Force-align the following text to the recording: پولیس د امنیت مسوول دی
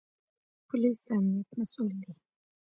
پولیس 0.67 0.97
د 1.05 1.09
امنیت 1.19 1.49
مسوول 1.59 1.95
دی 2.03 2.13